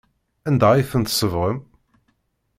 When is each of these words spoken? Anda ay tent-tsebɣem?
Anda 0.47 0.67
ay 0.71 0.85
tent-tsebɣem? 0.91 1.57